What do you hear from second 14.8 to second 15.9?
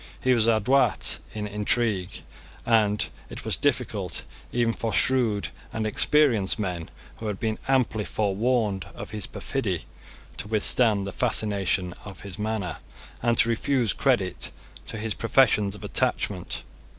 to his professions of